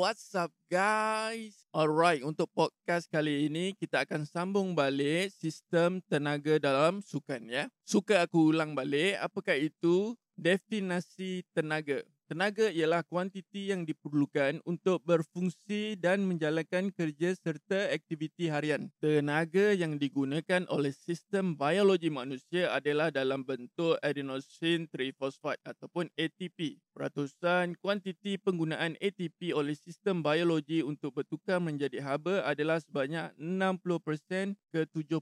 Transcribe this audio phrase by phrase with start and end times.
[0.00, 1.68] what's up guys?
[1.68, 7.68] Alright, untuk podcast kali ini kita akan sambung balik sistem tenaga dalam sukan ya.
[7.84, 12.00] Suka aku ulang balik, apakah itu definasi tenaga?
[12.24, 18.88] Tenaga ialah kuantiti yang diperlukan untuk berfungsi dan menjalankan kerja serta aktiviti harian.
[18.96, 26.80] Tenaga yang digunakan oleh sistem biologi manusia adalah dalam bentuk adenosine triphosphate ataupun ATP.
[26.96, 34.88] Peratusan kuantiti penggunaan ATP oleh sistem biologi untuk bertukar menjadi haba adalah sebanyak 60% ke
[34.88, 35.20] 70%.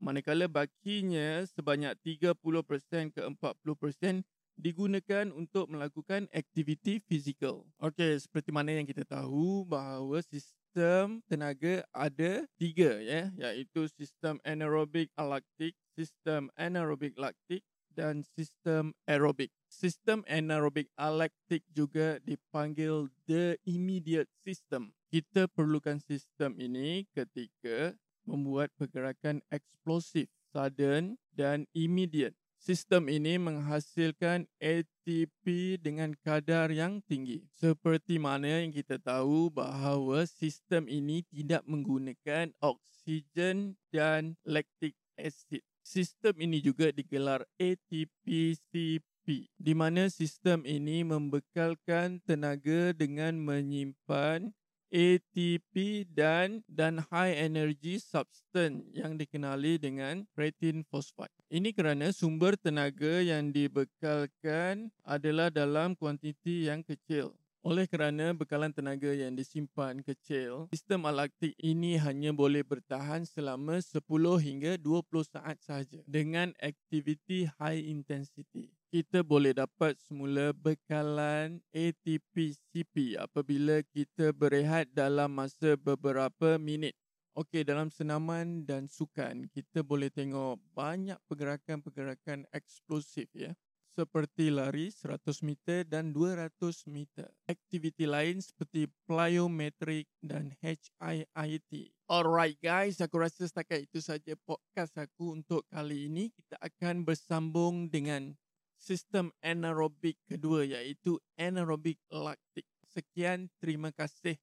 [0.00, 4.24] Manakala bakinya sebanyak 30% ke 40%
[4.56, 7.64] digunakan untuk melakukan aktiviti fizikal.
[7.80, 15.12] Okey, seperti mana yang kita tahu bahawa sistem tenaga ada tiga ya, iaitu sistem anaerobik
[15.18, 19.52] alaktik, sistem anaerobik laktik dan sistem aerobik.
[19.68, 24.96] Sistem anaerobik alaktik juga dipanggil the immediate system.
[25.12, 27.92] Kita perlukan sistem ini ketika
[28.24, 37.42] membuat pergerakan eksplosif, sudden dan immediate sistem ini menghasilkan ATP dengan kadar yang tinggi.
[37.58, 45.66] Seperti mana yang kita tahu bahawa sistem ini tidak menggunakan oksigen dan lactic acid.
[45.82, 49.26] Sistem ini juga digelar ATP-CP
[49.58, 54.54] di mana sistem ini membekalkan tenaga dengan menyimpan
[54.92, 61.32] ATP dan dan high energy substance yang dikenali dengan protein phosphate.
[61.48, 67.32] Ini kerana sumber tenaga yang dibekalkan adalah dalam kuantiti yang kecil.
[67.64, 74.02] Oleh kerana bekalan tenaga yang disimpan kecil, sistem alaktik ini hanya boleh bertahan selama 10
[74.42, 78.74] hingga 20 saat sahaja dengan aktiviti high intensity.
[78.92, 86.92] Kita boleh dapat semula bekalan ATP-CP apabila kita berehat dalam masa beberapa minit.
[87.32, 93.56] Okey, dalam senaman dan sukan, kita boleh tengok banyak pergerakan-pergerakan eksplosif ya
[93.92, 96.52] seperti lari 100 meter dan 200
[96.88, 97.28] meter.
[97.44, 101.72] Aktiviti lain seperti plyometric dan HIIT.
[102.08, 106.32] Alright guys, aku rasa setakat itu saja podcast aku untuk kali ini.
[106.32, 108.36] Kita akan bersambung dengan
[108.82, 112.66] sistem anaerobik kedua iaitu anaerobik laktik.
[112.92, 114.36] Sekian, terima kasih.